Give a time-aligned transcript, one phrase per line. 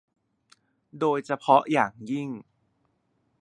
[0.99, 2.29] โดยเฉพาะอย่างยิ่ง